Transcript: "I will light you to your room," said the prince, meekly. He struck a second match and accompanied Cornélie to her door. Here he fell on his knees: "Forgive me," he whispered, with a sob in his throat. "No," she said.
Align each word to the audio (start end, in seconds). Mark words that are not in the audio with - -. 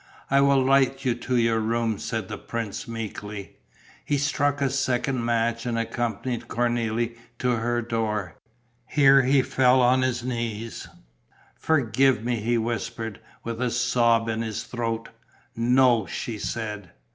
"I 0.31 0.41
will 0.41 0.59
light 0.65 1.05
you 1.05 1.13
to 1.13 1.37
your 1.37 1.59
room," 1.59 1.99
said 1.99 2.27
the 2.27 2.39
prince, 2.39 2.87
meekly. 2.87 3.57
He 4.03 4.17
struck 4.17 4.59
a 4.59 4.71
second 4.71 5.23
match 5.23 5.63
and 5.67 5.77
accompanied 5.77 6.47
Cornélie 6.47 7.15
to 7.37 7.57
her 7.57 7.83
door. 7.83 8.35
Here 8.87 9.21
he 9.21 9.43
fell 9.43 9.79
on 9.79 10.01
his 10.01 10.23
knees: 10.23 10.87
"Forgive 11.53 12.23
me," 12.23 12.37
he 12.37 12.57
whispered, 12.57 13.19
with 13.43 13.61
a 13.61 13.69
sob 13.69 14.27
in 14.27 14.41
his 14.41 14.63
throat. 14.63 15.09
"No," 15.55 16.07
she 16.07 16.39
said. 16.39 16.89